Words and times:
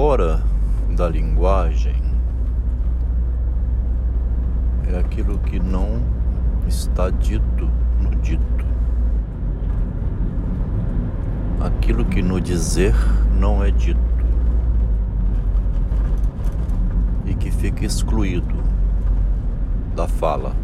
fora 0.00 0.42
da 0.96 1.06
linguagem 1.06 2.02
é 4.90 4.98
aquilo 4.98 5.38
que 5.40 5.60
não 5.60 6.00
está 6.66 7.10
dito 7.10 7.70
no 8.00 8.10
dito. 8.22 8.64
Aquilo 11.60 12.06
que 12.06 12.22
no 12.22 12.40
dizer 12.40 12.94
não 13.38 13.62
é 13.62 13.70
dito 13.70 14.00
e 17.26 17.34
que 17.34 17.50
fica 17.50 17.84
excluído 17.84 18.56
da 19.94 20.08
fala. 20.08 20.54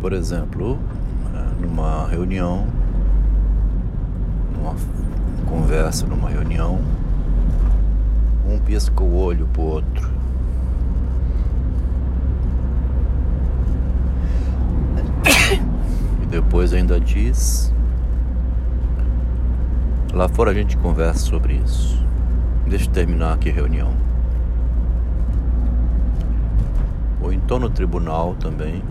Por 0.00 0.12
exemplo, 0.12 0.78
numa 1.60 2.06
reunião, 2.06 2.83
numa 4.64 4.74
conversa, 5.46 6.06
numa 6.06 6.30
reunião, 6.30 6.80
um 8.48 8.58
pisca 8.58 9.02
o 9.02 9.14
olho 9.14 9.46
pro 9.52 9.62
outro. 9.62 10.10
E 16.22 16.26
depois 16.26 16.72
ainda 16.72 16.98
diz. 16.98 17.72
Lá 20.12 20.28
fora 20.28 20.52
a 20.52 20.54
gente 20.54 20.76
conversa 20.78 21.26
sobre 21.26 21.54
isso. 21.54 22.02
Deixa 22.66 22.86
eu 22.86 22.92
terminar 22.92 23.34
aqui 23.34 23.50
a 23.50 23.52
reunião. 23.52 23.92
Ou 27.20 27.32
então 27.32 27.58
no 27.58 27.68
tribunal 27.68 28.34
também. 28.36 28.82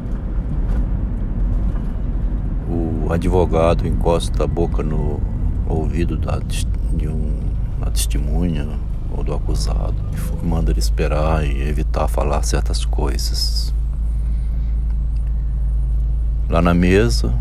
O 2.69 3.11
advogado 3.11 3.87
encosta 3.87 4.43
a 4.43 4.47
boca 4.47 4.83
no 4.83 5.32
ouvido 5.73 6.17
da, 6.17 6.39
de 6.39 7.07
um, 7.07 7.39
uma 7.77 7.91
testemunha 7.91 8.67
ou 9.11 9.23
do 9.23 9.33
acusado, 9.33 9.95
manda 10.43 10.71
ele 10.71 10.79
esperar 10.79 11.45
e 11.45 11.61
evitar 11.61 12.07
falar 12.07 12.43
certas 12.43 12.83
coisas. 12.83 13.73
Lá 16.49 16.61
na 16.61 16.73
mesa, 16.73 17.33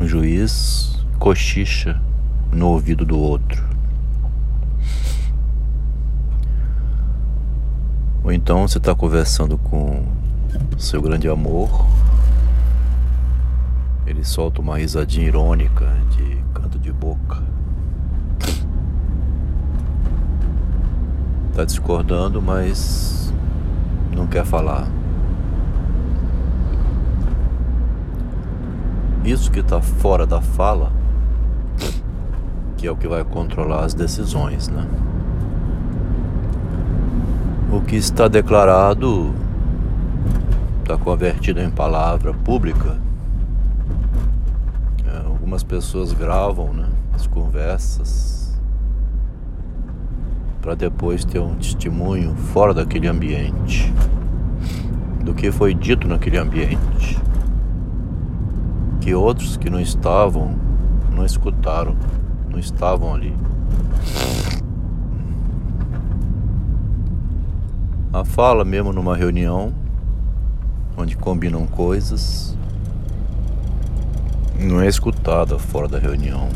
um 0.00 0.06
juiz 0.06 1.04
cochicha 1.18 2.00
no 2.52 2.68
ouvido 2.68 3.04
do 3.04 3.18
outro. 3.18 3.64
Ou 8.22 8.32
então 8.32 8.66
você 8.66 8.78
está 8.78 8.94
conversando 8.94 9.58
com 9.58 10.04
seu 10.78 11.00
grande 11.00 11.28
amor, 11.28 11.86
ele 14.06 14.24
solta 14.24 14.60
uma 14.60 14.78
risadinha 14.78 15.26
irônica 15.26 15.86
de 16.16 16.42
canto 16.52 16.78
de 16.78 16.92
boca. 16.92 17.53
Tá 21.54 21.64
discordando, 21.64 22.42
mas 22.42 23.32
não 24.10 24.26
quer 24.26 24.44
falar. 24.44 24.88
Isso 29.24 29.52
que 29.52 29.60
está 29.60 29.80
fora 29.80 30.26
da 30.26 30.40
fala, 30.40 30.90
que 32.76 32.88
é 32.88 32.90
o 32.90 32.96
que 32.96 33.06
vai 33.06 33.22
controlar 33.22 33.84
as 33.84 33.94
decisões, 33.94 34.66
né? 34.66 34.84
O 37.72 37.80
que 37.80 37.94
está 37.94 38.26
declarado 38.26 39.32
está 40.80 40.98
convertido 40.98 41.60
em 41.60 41.70
palavra 41.70 42.34
pública. 42.34 42.98
É, 45.06 45.24
algumas 45.24 45.62
pessoas 45.62 46.12
gravam 46.12 46.72
né, 46.72 46.88
as 47.14 47.28
conversas 47.28 48.43
para 50.64 50.74
depois 50.74 51.26
ter 51.26 51.40
um 51.40 51.54
testemunho 51.56 52.34
fora 52.34 52.72
daquele 52.72 53.06
ambiente 53.06 53.92
do 55.22 55.34
que 55.34 55.52
foi 55.52 55.74
dito 55.74 56.08
naquele 56.08 56.38
ambiente 56.38 57.20
que 58.98 59.14
outros 59.14 59.58
que 59.58 59.68
não 59.68 59.78
estavam 59.78 60.56
não 61.14 61.22
escutaram, 61.22 61.94
não 62.50 62.58
estavam 62.58 63.14
ali. 63.14 63.36
A 68.10 68.24
fala 68.24 68.64
mesmo 68.64 68.90
numa 68.90 69.14
reunião 69.14 69.70
onde 70.96 71.14
combinam 71.14 71.66
coisas 71.66 72.56
não 74.58 74.80
é 74.80 74.88
escutada 74.88 75.58
fora 75.58 75.88
da 75.88 75.98
reunião 75.98 76.48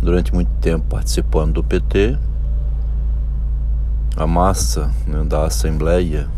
durante 0.00 0.32
muito 0.32 0.50
tempo 0.60 0.86
participando 0.88 1.54
do 1.54 1.64
PT, 1.64 2.18
a 4.16 4.26
massa 4.26 4.90
né, 5.06 5.22
da 5.24 5.44
Assembleia 5.44 6.28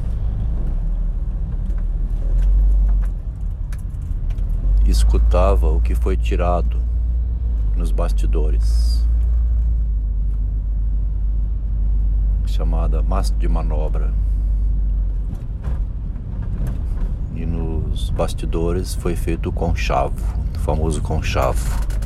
escutava 4.84 5.68
o 5.68 5.80
que 5.80 5.94
foi 5.94 6.16
tirado 6.16 6.76
nos 7.76 7.90
bastidores, 7.90 9.06
chamada 12.46 13.02
massa 13.02 13.34
de 13.34 13.48
manobra. 13.48 14.12
E 17.34 17.46
nos 17.46 18.10
bastidores 18.10 18.94
foi 18.94 19.16
feito 19.16 19.48
o 19.48 19.52
conchavo, 19.52 20.14
o 20.54 20.58
famoso 20.58 21.00
conchavo. 21.00 22.01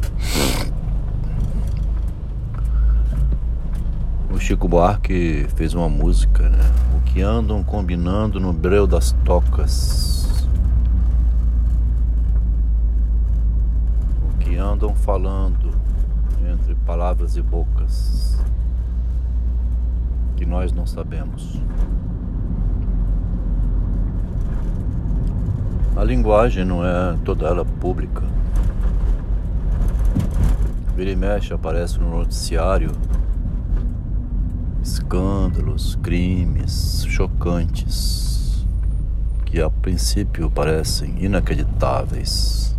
O 4.37 4.39
Chico 4.39 4.69
Buarque 4.69 5.47
fez 5.57 5.73
uma 5.73 5.89
música, 5.89 6.47
né? 6.51 6.59
O 6.95 7.01
que 7.01 7.23
andam 7.23 7.65
combinando 7.65 8.39
no 8.39 8.53
breu 8.53 8.87
das 8.87 9.13
tocas. 9.25 10.47
O 14.31 14.39
que 14.39 14.55
andam 14.59 14.95
falando 14.95 15.71
entre 16.53 16.75
palavras 16.85 17.39
e 17.39 17.41
bocas. 17.41 18.39
Que 20.37 20.45
nós 20.45 20.71
não 20.71 20.85
sabemos. 20.85 21.59
A 25.97 26.05
linguagem 26.05 26.63
não 26.63 26.85
é 26.85 27.17
toda 27.25 27.47
ela 27.47 27.65
pública. 27.65 28.23
Vira 30.95 31.11
e 31.11 31.17
mexe 31.17 31.55
aparece 31.55 31.99
no 31.99 32.19
noticiário 32.19 32.93
escândalos, 35.07 35.95
crimes 36.03 37.07
chocantes 37.09 38.67
que 39.45 39.61
a 39.61 39.71
princípio 39.71 40.51
parecem 40.51 41.15
inacreditáveis. 41.25 42.77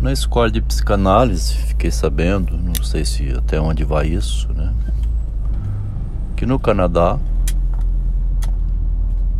Na 0.00 0.10
escola 0.10 0.50
de 0.50 0.60
psicanálise, 0.60 1.54
fiquei 1.54 1.92
sabendo, 1.92 2.56
não 2.56 2.82
sei 2.82 3.04
se 3.04 3.30
até 3.30 3.60
onde 3.60 3.84
vai 3.84 4.08
isso, 4.08 4.52
né? 4.52 4.74
Que 6.36 6.44
no 6.44 6.58
Canadá 6.58 7.16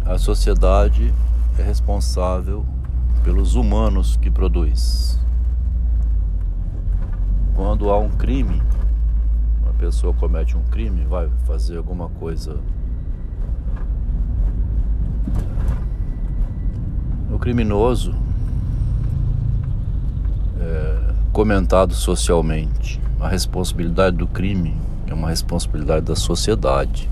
a 0.06 0.16
sociedade 0.18 1.12
é 1.58 1.62
responsável 1.62 2.64
pelos 3.24 3.56
humanos 3.56 4.16
que 4.16 4.30
produz. 4.30 5.18
Quando 7.56 7.90
há 7.90 7.98
um 7.98 8.10
crime, 8.10 8.62
pessoa 9.84 10.14
comete 10.14 10.56
um 10.56 10.62
crime, 10.62 11.04
vai 11.04 11.28
fazer 11.44 11.76
alguma 11.76 12.08
coisa. 12.08 12.56
O 17.30 17.38
criminoso 17.38 18.14
é 20.58 21.12
comentado 21.32 21.94
socialmente. 21.94 22.98
A 23.20 23.28
responsabilidade 23.28 24.16
do 24.16 24.26
crime 24.26 24.74
é 25.06 25.12
uma 25.12 25.28
responsabilidade 25.28 26.06
da 26.06 26.16
sociedade. 26.16 27.10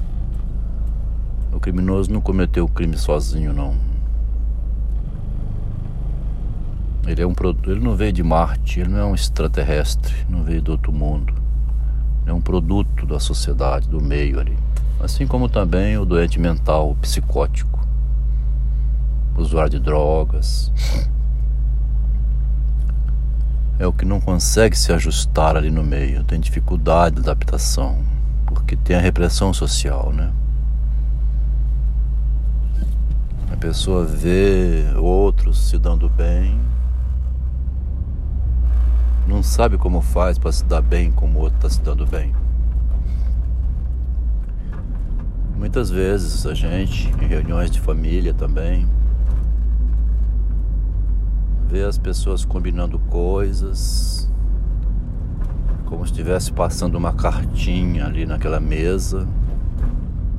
O 1.52 1.60
criminoso 1.60 2.10
não 2.10 2.22
cometeu 2.22 2.64
o 2.64 2.68
crime 2.68 2.96
sozinho, 2.96 3.52
não. 3.52 3.74
Ele 7.06 7.20
é 7.20 7.26
um 7.26 7.34
produto, 7.34 7.70
ele 7.70 7.80
não 7.80 7.94
veio 7.94 8.14
de 8.14 8.22
Marte, 8.22 8.80
ele 8.80 8.88
não 8.88 8.98
é 8.98 9.04
um 9.04 9.14
extraterrestre, 9.14 10.14
não 10.26 10.42
veio 10.42 10.62
do 10.62 10.72
outro 10.72 10.90
mundo 10.90 11.41
é 12.26 12.32
um 12.32 12.40
produto 12.40 13.06
da 13.06 13.18
sociedade, 13.18 13.88
do 13.88 14.00
meio 14.00 14.38
ali. 14.38 14.56
Assim 15.00 15.26
como 15.26 15.48
também 15.48 15.98
o 15.98 16.04
doente 16.04 16.38
mental, 16.38 16.90
o 16.90 16.94
psicótico, 16.96 17.80
o 19.36 19.40
usuário 19.40 19.70
de 19.70 19.78
drogas. 19.80 20.70
É 23.78 23.86
o 23.86 23.92
que 23.92 24.04
não 24.04 24.20
consegue 24.20 24.78
se 24.78 24.92
ajustar 24.92 25.56
ali 25.56 25.70
no 25.70 25.82
meio, 25.82 26.22
tem 26.22 26.38
dificuldade 26.38 27.16
de 27.16 27.22
adaptação, 27.22 27.98
porque 28.46 28.76
tem 28.76 28.94
a 28.94 29.00
repressão 29.00 29.52
social, 29.52 30.12
né? 30.12 30.30
A 33.50 33.56
pessoa 33.56 34.04
vê 34.04 34.84
outros 34.96 35.68
se 35.68 35.78
dando 35.78 36.08
bem 36.08 36.60
sabe 39.42 39.76
como 39.76 40.00
faz 40.00 40.38
para 40.38 40.52
se 40.52 40.64
dar 40.64 40.80
bem 40.80 41.10
como 41.10 41.38
o 41.38 41.42
outro 41.42 41.56
está 41.56 41.68
se 41.68 41.80
dando 41.80 42.06
bem. 42.06 42.32
Muitas 45.56 45.90
vezes 45.90 46.46
a 46.46 46.54
gente, 46.54 47.08
em 47.22 47.26
reuniões 47.26 47.70
de 47.70 47.80
família 47.80 48.32
também, 48.34 48.88
vê 51.68 51.84
as 51.84 51.98
pessoas 51.98 52.44
combinando 52.44 52.98
coisas, 52.98 54.30
como 55.86 56.04
se 56.04 56.12
estivesse 56.12 56.52
passando 56.52 56.96
uma 56.96 57.12
cartinha 57.12 58.06
ali 58.06 58.26
naquela 58.26 58.58
mesa. 58.58 59.28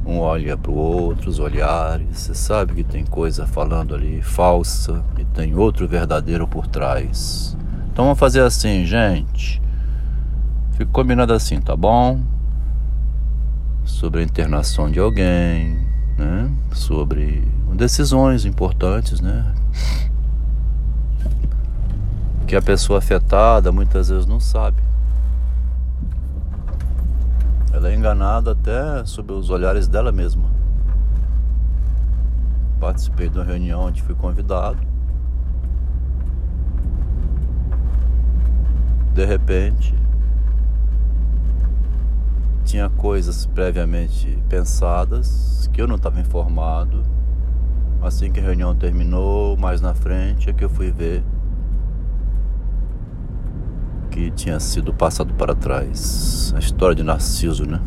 Um 0.06 0.20
olha 0.20 0.58
para 0.58 0.72
o 0.72 0.76
outro, 0.76 1.30
os 1.30 1.40
olhares. 1.40 2.20
Você 2.20 2.34
sabe 2.34 2.74
que 2.74 2.84
tem 2.84 3.06
coisa 3.06 3.48
falando 3.48 3.96
ali 3.96 4.22
falsa 4.22 5.04
e 5.18 5.24
tem 5.24 5.56
outro 5.56 5.88
verdadeiro 5.88 6.46
por 6.48 6.68
trás. 6.68 7.56
Então 7.94 8.06
vamos 8.06 8.18
fazer 8.18 8.42
assim, 8.42 8.88
gente. 8.88 9.62
Fico 10.72 10.92
combinado 10.92 11.32
assim, 11.32 11.62
tá 11.62 11.76
bom? 11.76 12.24
Sobre 13.86 14.22
a 14.22 14.24
internação 14.24 14.90
de 14.90 15.00
alguém, 15.00 15.78
né? 16.18 16.52
Sobre 16.72 17.48
decisões 17.76 18.46
importantes, 18.46 19.22
né? 19.22 19.54
Que 22.48 22.56
a 22.56 22.64
pessoa 22.64 22.98
afetada 22.98 23.72
muitas 23.72 24.10
vezes 24.10 24.26
não 24.26 24.40
sabe. 24.40 24.82
Ela 27.72 27.90
é 27.90 27.96
enganada 27.96 28.54
até 28.54 29.06
sob 29.06 29.34
os 29.34 29.52
olhares 29.52 29.88
dela 29.88 30.12
mesma. 30.12 30.50
Participei 32.80 33.30
de 33.30 33.38
uma 33.38 33.46
reunião 33.46 33.82
onde 33.82 34.02
fui 34.02 34.16
convidado 34.16 34.93
de 39.14 39.26
repente 39.26 39.94
tinha 42.66 42.90
coisas 42.90 43.46
previamente 43.46 44.42
pensadas 44.50 45.70
que 45.72 45.82
eu 45.82 45.88
não 45.88 45.96
estava 45.96 46.20
informado. 46.20 47.04
Assim 48.02 48.32
que 48.32 48.40
a 48.40 48.44
reunião 48.44 48.76
terminou, 48.76 49.56
mais 49.56 49.80
na 49.80 49.94
frente 49.94 50.50
é 50.50 50.54
que 50.54 50.66
eu 50.66 50.70
fui 50.70 50.92
ver 50.92 51.24
que 54.10 54.30
tinha 54.32 54.60
sido 54.60 54.94
passado 54.94 55.34
para 55.34 55.56
trás. 55.56 56.54
A 56.56 56.60
história 56.60 56.96
de 56.96 57.04
Narciso, 57.04 57.66
né? 57.66 57.80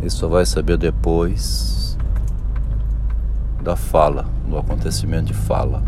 Ele 0.00 0.10
só 0.10 0.28
vai 0.28 0.46
saber 0.46 0.76
depois 0.76 1.96
da 3.62 3.76
fala, 3.76 4.26
do 4.48 4.58
acontecimento 4.58 5.26
de 5.26 5.34
fala. 5.34 5.82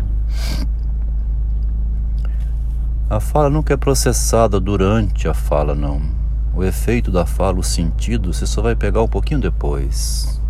A 3.09 3.21
fala 3.21 3.49
nunca 3.49 3.73
é 3.73 3.77
processada 3.77 4.59
durante 4.59 5.29
a 5.29 5.33
fala, 5.33 5.73
não. 5.73 6.01
O 6.53 6.61
efeito 6.61 7.09
da 7.09 7.25
fala, 7.25 7.57
o 7.57 7.63
sentido, 7.63 8.33
você 8.33 8.45
só 8.45 8.61
vai 8.61 8.75
pegar 8.75 9.01
um 9.01 9.07
pouquinho 9.07 9.39
depois. 9.39 10.41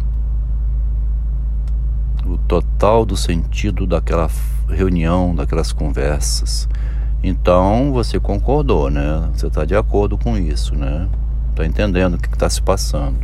O 2.25 2.35
total 2.35 3.05
do 3.05 3.15
sentido 3.15 3.85
daquela 3.85 4.27
reunião, 4.67 5.35
daquelas 5.35 5.71
conversas. 5.71 6.67
Então 7.21 7.91
você 7.93 8.19
concordou, 8.19 8.89
né? 8.89 9.29
Você 9.35 9.45
está 9.45 9.63
de 9.63 9.75
acordo 9.75 10.17
com 10.17 10.35
isso, 10.35 10.75
né? 10.75 11.07
Está 11.51 11.63
entendendo 11.63 12.15
o 12.15 12.17
que 12.17 12.27
está 12.27 12.49
se 12.49 12.61
passando. 12.61 13.19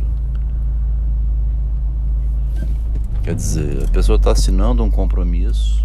Quer 3.24 3.34
dizer, 3.34 3.82
a 3.82 3.90
pessoa 3.90 4.14
está 4.14 4.30
assinando 4.30 4.84
um 4.84 4.90
compromisso 4.90 5.84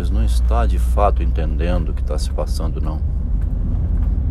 mas 0.00 0.08
não 0.08 0.24
está 0.24 0.64
de 0.64 0.78
fato 0.78 1.22
entendendo 1.22 1.90
o 1.90 1.92
que 1.92 2.00
está 2.00 2.18
se 2.18 2.30
passando, 2.30 2.80
não. 2.80 2.98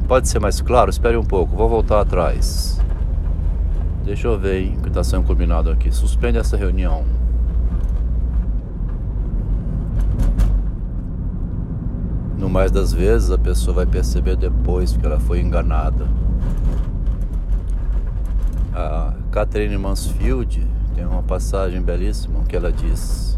Pode 0.08 0.28
ser 0.28 0.40
mais 0.40 0.60
claro? 0.60 0.90
Espere 0.90 1.16
um 1.16 1.24
pouco, 1.24 1.56
vou 1.56 1.70
voltar 1.70 2.02
atrás. 2.02 2.82
Deixa 4.04 4.28
eu 4.28 4.40
ver 4.40 4.64
hein, 4.64 4.78
o 4.80 4.82
que 4.82 4.88
está 4.88 5.04
sendo 5.04 5.28
combinado 5.28 5.70
aqui. 5.70 5.92
Suspende 5.92 6.40
essa 6.40 6.58
reunião. 6.58 7.06
No 12.36 12.50
mais 12.50 12.72
das 12.72 12.92
vezes, 12.92 13.30
a 13.30 13.38
pessoa 13.38 13.76
vai 13.76 13.86
perceber 13.86 14.38
depois 14.38 14.98
que 14.98 15.06
ela 15.06 15.20
foi 15.20 15.40
enganada. 15.40 16.08
A 18.74 19.14
Catherine 19.32 19.78
Mansfield 19.78 20.66
tem 20.96 21.06
uma 21.06 21.22
passagem 21.22 21.80
belíssima 21.80 22.40
que 22.46 22.56
ela 22.56 22.72
diz: 22.72 23.29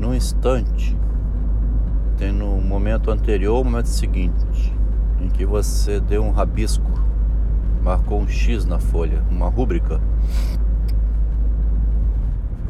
num 0.00 0.14
instante, 0.14 0.96
tem 2.16 2.32
no 2.32 2.56
momento 2.56 3.10
anterior 3.10 3.60
o 3.60 3.64
momento 3.64 3.86
seguinte, 3.86 4.74
em 5.20 5.28
que 5.28 5.44
você 5.44 6.00
deu 6.00 6.24
um 6.24 6.30
rabisco, 6.30 6.90
marcou 7.82 8.22
um 8.22 8.26
X 8.26 8.64
na 8.64 8.78
folha, 8.78 9.22
uma 9.30 9.50
rúbrica. 9.50 10.00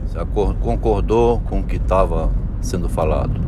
Você 0.05 0.19
concordou 0.61 1.39
com 1.43 1.61
o 1.61 1.63
que 1.63 1.77
estava 1.77 2.33
sendo 2.61 2.89
falado. 2.89 3.41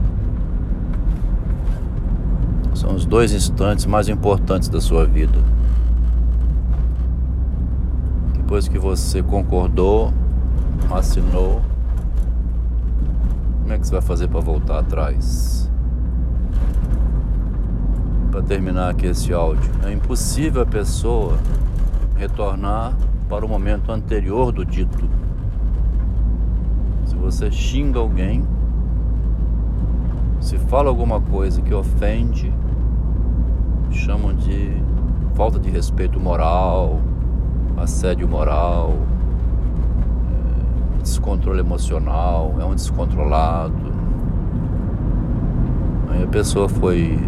São 2.74 2.94
os 2.94 3.04
dois 3.04 3.32
instantes 3.32 3.84
mais 3.84 4.08
importantes 4.08 4.68
da 4.68 4.80
sua 4.80 5.04
vida. 5.04 5.38
Depois 8.32 8.68
que 8.68 8.78
você 8.78 9.24
concordou, 9.24 10.12
assinou, 10.88 11.60
como 13.72 13.76
é 13.76 13.80
que 13.80 13.86
você 13.86 13.92
vai 13.92 14.02
fazer 14.02 14.28
para 14.28 14.40
voltar 14.40 14.80
atrás? 14.80 15.70
Para 18.30 18.42
terminar 18.42 18.90
aqui 18.90 19.06
esse 19.06 19.32
áudio, 19.32 19.70
é 19.82 19.90
impossível 19.90 20.60
a 20.60 20.66
pessoa 20.66 21.38
retornar 22.14 22.94
para 23.30 23.46
o 23.46 23.48
momento 23.48 23.90
anterior 23.90 24.52
do 24.52 24.62
dito. 24.62 25.08
Se 27.06 27.14
você 27.14 27.50
xinga 27.50 27.98
alguém, 27.98 28.46
se 30.38 30.58
fala 30.58 30.90
alguma 30.90 31.18
coisa 31.18 31.62
que 31.62 31.72
ofende, 31.72 32.52
chamam 33.90 34.34
de 34.34 34.70
falta 35.34 35.58
de 35.58 35.70
respeito 35.70 36.20
moral, 36.20 37.00
assédio 37.78 38.28
moral, 38.28 38.92
descontrole 41.02 41.60
emocional, 41.60 42.56
é 42.58 42.64
um 42.64 42.74
descontrolado. 42.74 43.92
Aí 46.08 46.22
a 46.22 46.28
pessoa 46.28 46.68
foi 46.68 47.18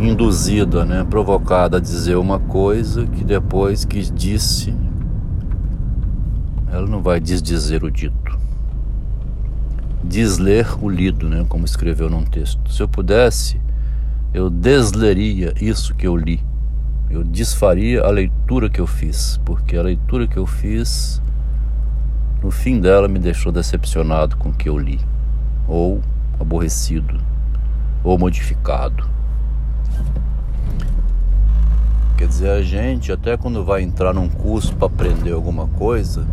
induzida, 0.00 0.84
né, 0.84 1.04
provocada 1.08 1.76
a 1.76 1.80
dizer 1.80 2.16
uma 2.16 2.38
coisa 2.38 3.06
que 3.06 3.24
depois 3.24 3.84
que 3.84 4.00
disse, 4.02 4.74
ela 6.70 6.86
não 6.86 7.00
vai 7.00 7.20
desdizer 7.20 7.84
o 7.84 7.90
dito. 7.90 8.38
Desler 10.02 10.66
o 10.82 10.88
lido, 10.88 11.28
né, 11.28 11.44
como 11.48 11.64
escreveu 11.64 12.10
num 12.10 12.24
texto. 12.24 12.72
Se 12.72 12.82
eu 12.82 12.88
pudesse, 12.88 13.60
eu 14.32 14.50
desleria 14.50 15.54
isso 15.60 15.94
que 15.94 16.06
eu 16.06 16.16
li. 16.16 16.40
Eu 17.08 17.22
desfaria 17.22 18.02
a 18.02 18.10
leitura 18.10 18.68
que 18.68 18.80
eu 18.80 18.86
fiz, 18.86 19.40
porque 19.44 19.76
a 19.76 19.82
leitura 19.82 20.26
que 20.26 20.36
eu 20.36 20.46
fiz 20.46 21.22
no 22.44 22.50
fim 22.50 22.78
dela 22.78 23.08
me 23.08 23.18
deixou 23.18 23.50
decepcionado 23.50 24.36
com 24.36 24.50
o 24.50 24.52
que 24.52 24.68
eu 24.68 24.76
li, 24.76 25.00
ou 25.66 26.02
aborrecido, 26.38 27.18
ou 28.02 28.18
modificado. 28.18 29.08
Quer 32.18 32.28
dizer, 32.28 32.50
a 32.50 32.60
gente, 32.60 33.10
até 33.10 33.34
quando 33.38 33.64
vai 33.64 33.80
entrar 33.80 34.12
num 34.12 34.28
curso 34.28 34.76
para 34.76 34.88
aprender 34.88 35.32
alguma 35.32 35.66
coisa, 35.68 36.26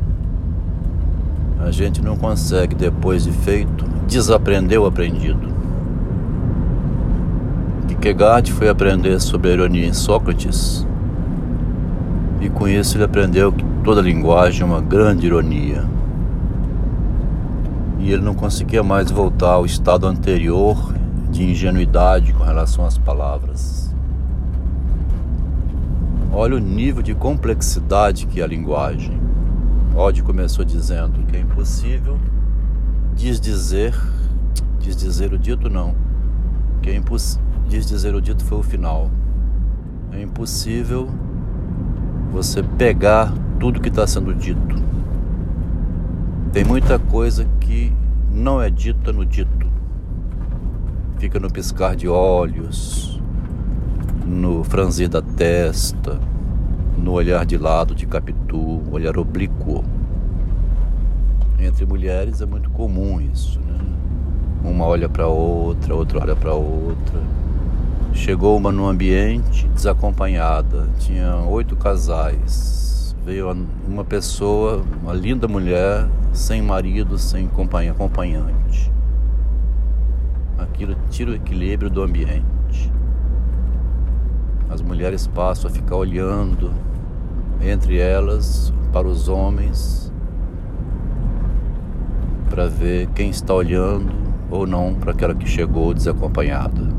a 1.62 1.72
gente 1.72 2.01
não 2.01 2.18
consegue, 2.18 2.75
depois 2.75 3.24
de 3.24 3.32
feito, 3.32 3.86
desaprender 4.06 4.82
o 4.82 4.86
aprendido. 4.86 5.50
Kierkegaard 7.88 8.51
foi 8.51 8.68
aprender 8.68 9.22
sobre 9.22 9.50
a 9.50 9.53
ironia 9.53 9.88
em 9.88 9.94
Sócrates, 9.94 10.86
e 12.41 12.50
com 12.50 12.68
isso 12.68 12.98
ele 12.98 13.06
aprendeu 13.06 13.53
que 13.53 13.63
toda 13.82 14.01
linguagem 14.01 14.63
é 14.63 14.65
uma 14.65 14.82
grande 14.82 15.25
ironia 15.25 16.00
e 18.01 18.12
ele 18.12 18.24
não 18.24 18.34
conseguia 18.34 18.81
mais 18.81 19.12
voltar 19.12 19.51
ao 19.51 19.65
estado 19.65 20.08
anterior 20.08 20.91
de 21.29 21.43
ingenuidade 21.43 22.34
com 22.34 22.43
relação 22.43 22.84
às 22.84 22.98
palavras. 22.98 23.93
Olha 26.34 26.55
o 26.55 26.60
nível 26.60 27.03
de 27.03 27.13
complexidade 27.13 28.25
que 28.25 28.41
é 28.41 28.43
a 28.43 28.48
linguagem. 28.48 29.22
Odd 29.96 30.24
começou 30.24 30.65
dizendo 30.65 31.24
que 31.27 31.38
é 31.38 31.41
impossível 31.41 32.17
desdizer, 33.13 33.93
desdizer 34.79 35.31
o 35.31 35.38
dito 35.38 35.70
não, 35.70 35.93
que 36.81 36.89
é 36.89 36.96
impossível, 36.96 37.46
desdizer 37.67 38.15
o 38.15 38.22
dito 38.22 38.43
foi 38.43 38.58
o 38.58 38.63
final. 38.63 39.12
É 40.12 40.22
impossível 40.22 41.08
você 42.31 42.63
pegar 42.63 43.31
tudo 43.60 43.79
que 43.79 43.89
está 43.89 44.08
sendo 44.08 44.34
dito 44.34 44.81
tem 46.51 46.65
muita 46.65 47.00
coisa 47.00 47.46
que 47.62 47.93
não 48.29 48.62
é 48.62 48.70
dita 48.70 49.13
no 49.13 49.25
dito. 49.25 49.72
fica 51.17 51.39
no 51.39 51.50
piscar 51.50 51.96
de 51.96 52.10
olhos, 52.10 53.22
no 54.25 54.63
franzir 54.63 55.08
da 55.08 55.22
testa, 55.22 56.20
no 56.98 57.12
olhar 57.12 57.46
de 57.46 57.58
lado 57.58 57.96
de 57.96 58.05
capitu, 58.05 58.81
olhar 58.91 59.17
oblíquo. 59.17 59.84
Entre 61.60 61.86
mulheres 61.86 62.41
é 62.41 62.46
muito 62.46 62.70
comum 62.72 63.22
isso, 63.22 63.60
né? 63.60 63.79
Uma 64.63 64.86
olha 64.86 65.08
para 65.08 65.27
outra, 65.27 65.96
outra 65.96 66.20
olha 66.20 66.36
para 66.36 66.53
outra. 66.53 67.22
Chegou 68.13 68.58
uma 68.58 68.72
no 68.72 68.88
ambiente 68.88 69.67
desacompanhada, 69.70 70.89
tinha 71.00 71.36
oito 71.38 71.77
casais. 71.77 72.81
Veio 73.24 73.51
uma 73.88 74.04
pessoa, 74.04 74.84
uma 75.01 75.13
linda 75.13 75.48
mulher, 75.48 76.10
sem 76.34 76.62
marido, 76.62 77.18
sem 77.18 77.50
acompanhante. 77.90 78.92
Aquilo 80.58 80.96
tira 81.10 81.32
o 81.32 81.36
equilíbrio 81.36 81.90
do 81.90 82.01
ambiente. 82.01 82.92
As 84.70 84.82
mulheres 84.82 85.28
passam 85.28 85.70
a 85.70 85.74
ficar 85.74 85.98
olhando 85.98 86.74
entre 87.62 88.00
elas 88.00 88.74
para 88.92 89.08
os 89.08 89.30
homens 89.30 90.12
para 92.50 92.68
ver 92.68 93.08
quem 93.16 93.30
está 93.30 93.54
olhando 93.54 94.12
ou 94.50 94.68
não 94.68 94.94
para 94.94 95.12
aquela 95.12 95.34
que 95.34 95.48
chegou 95.48 95.94
desacompanhada. 95.94 96.91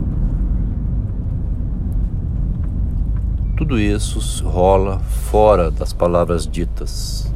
Tudo 3.56 3.78
isso 3.78 4.18
rola 4.44 4.98
fora 4.98 5.70
das 5.70 5.92
palavras 5.92 6.46
ditas. 6.46 7.30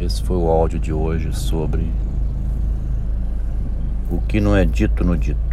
Esse 0.00 0.22
foi 0.22 0.36
o 0.36 0.48
áudio 0.48 0.80
de 0.80 0.92
hoje 0.92 1.32
sobre 1.32 1.88
o 4.10 4.20
que 4.22 4.40
não 4.40 4.56
é 4.56 4.64
dito 4.64 5.04
no 5.04 5.16
dito. 5.16 5.51